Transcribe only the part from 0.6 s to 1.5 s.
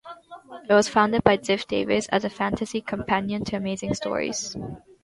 It was founded by